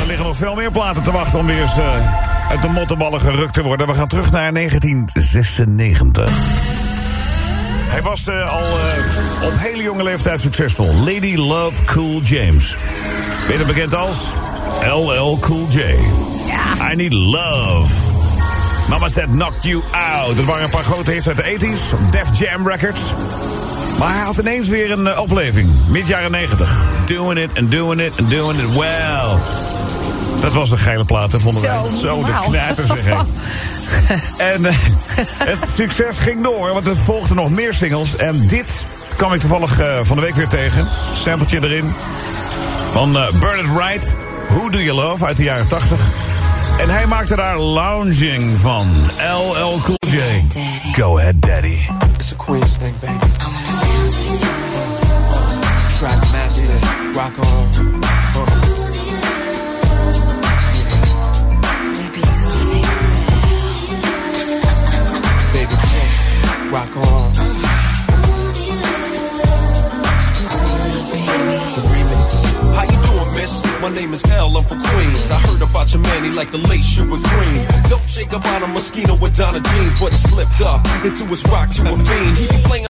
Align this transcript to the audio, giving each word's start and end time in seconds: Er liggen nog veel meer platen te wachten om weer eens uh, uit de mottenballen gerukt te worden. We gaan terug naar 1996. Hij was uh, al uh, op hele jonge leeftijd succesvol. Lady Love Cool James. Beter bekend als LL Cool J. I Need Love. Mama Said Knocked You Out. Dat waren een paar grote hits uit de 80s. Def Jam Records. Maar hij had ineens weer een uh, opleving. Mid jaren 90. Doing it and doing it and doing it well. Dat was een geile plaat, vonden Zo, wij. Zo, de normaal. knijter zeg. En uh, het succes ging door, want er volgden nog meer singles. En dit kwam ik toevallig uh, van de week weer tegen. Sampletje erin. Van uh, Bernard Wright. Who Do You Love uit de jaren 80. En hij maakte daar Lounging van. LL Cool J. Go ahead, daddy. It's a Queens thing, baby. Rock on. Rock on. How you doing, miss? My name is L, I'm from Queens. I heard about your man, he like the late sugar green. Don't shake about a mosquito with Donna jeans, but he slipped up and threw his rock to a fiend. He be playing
Er 0.00 0.06
liggen 0.06 0.26
nog 0.26 0.36
veel 0.36 0.54
meer 0.54 0.70
platen 0.70 1.02
te 1.02 1.12
wachten 1.12 1.38
om 1.38 1.46
weer 1.46 1.60
eens 1.60 1.78
uh, 1.78 1.84
uit 2.50 2.62
de 2.62 2.68
mottenballen 2.68 3.20
gerukt 3.20 3.54
te 3.54 3.62
worden. 3.62 3.86
We 3.86 3.94
gaan 3.94 4.08
terug 4.08 4.30
naar 4.30 4.52
1996. 4.52 6.30
Hij 7.88 8.02
was 8.02 8.26
uh, 8.28 8.52
al 8.52 8.62
uh, 8.62 9.46
op 9.46 9.52
hele 9.56 9.82
jonge 9.82 10.02
leeftijd 10.02 10.40
succesvol. 10.40 10.94
Lady 10.94 11.34
Love 11.36 11.84
Cool 11.84 12.20
James. 12.20 12.76
Beter 13.48 13.66
bekend 13.66 13.94
als 13.94 14.16
LL 14.86 15.38
Cool 15.40 15.66
J. 15.68 15.78
I 16.92 16.96
Need 16.96 17.12
Love. 17.12 17.94
Mama 18.88 19.08
Said 19.08 19.28
Knocked 19.28 19.62
You 19.64 19.82
Out. 19.92 20.36
Dat 20.36 20.44
waren 20.44 20.64
een 20.64 20.70
paar 20.70 20.84
grote 20.84 21.10
hits 21.10 21.28
uit 21.28 21.36
de 21.36 21.56
80s. 21.58 22.10
Def 22.10 22.38
Jam 22.38 22.68
Records. 22.68 23.00
Maar 23.98 24.14
hij 24.14 24.24
had 24.24 24.38
ineens 24.38 24.68
weer 24.68 24.90
een 24.90 25.06
uh, 25.06 25.20
opleving. 25.20 25.68
Mid 25.88 26.06
jaren 26.06 26.30
90. 26.30 26.76
Doing 27.06 27.38
it 27.38 27.50
and 27.58 27.70
doing 27.70 28.00
it 28.00 28.12
and 28.20 28.30
doing 28.30 28.58
it 28.60 28.74
well. 28.74 29.38
Dat 30.40 30.52
was 30.52 30.70
een 30.70 30.78
geile 30.78 31.04
plaat, 31.04 31.30
vonden 31.30 31.60
Zo, 31.60 31.68
wij. 31.68 31.96
Zo, 32.00 32.14
de 32.16 32.20
normaal. 32.20 32.42
knijter 32.42 32.86
zeg. 32.86 33.04
En 34.54 34.60
uh, 34.62 34.72
het 35.38 35.68
succes 35.74 36.18
ging 36.18 36.42
door, 36.42 36.72
want 36.72 36.86
er 36.86 36.96
volgden 36.96 37.36
nog 37.36 37.50
meer 37.50 37.74
singles. 37.74 38.16
En 38.16 38.46
dit 38.46 38.86
kwam 39.16 39.32
ik 39.32 39.40
toevallig 39.40 39.80
uh, 39.80 39.86
van 40.02 40.16
de 40.16 40.22
week 40.22 40.34
weer 40.34 40.48
tegen. 40.48 40.88
Sampletje 41.12 41.62
erin. 41.62 41.92
Van 42.92 43.16
uh, 43.16 43.30
Bernard 43.40 43.74
Wright. 43.74 44.16
Who 44.48 44.68
Do 44.68 44.78
You 44.78 44.96
Love 44.96 45.24
uit 45.24 45.36
de 45.36 45.42
jaren 45.42 45.66
80. 45.66 46.00
En 46.80 46.90
hij 46.90 47.06
maakte 47.06 47.36
daar 47.36 47.58
Lounging 47.58 48.58
van. 48.58 48.88
LL 49.18 49.80
Cool 49.82 49.98
J. 50.00 50.18
Go 50.92 51.18
ahead, 51.18 51.42
daddy. 51.42 51.78
It's 52.18 52.32
a 52.32 52.36
Queens 52.36 52.72
thing, 52.72 52.94
baby. 53.00 53.26
Rock 57.14 57.38
on. 57.38 58.00
Rock 66.72 66.96
on. 66.96 67.34
How 72.74 72.82
you 72.82 72.90
doing, 72.90 73.34
miss? 73.34 73.80
My 73.80 73.90
name 73.90 74.12
is 74.12 74.24
L, 74.24 74.56
I'm 74.56 74.64
from 74.64 74.82
Queens. 74.82 75.30
I 75.30 75.38
heard 75.38 75.62
about 75.62 75.92
your 75.92 76.02
man, 76.02 76.24
he 76.24 76.30
like 76.30 76.50
the 76.50 76.58
late 76.58 76.82
sugar 76.82 77.10
green. 77.10 77.66
Don't 77.88 78.02
shake 78.08 78.32
about 78.32 78.62
a 78.62 78.66
mosquito 78.66 79.16
with 79.20 79.36
Donna 79.36 79.60
jeans, 79.60 80.00
but 80.00 80.10
he 80.10 80.18
slipped 80.18 80.60
up 80.62 80.84
and 81.04 81.16
threw 81.16 81.28
his 81.28 81.44
rock 81.44 81.70
to 81.70 81.82
a 81.82 81.96
fiend. 81.96 82.36
He 82.38 82.48
be 82.48 82.62
playing 82.64 82.82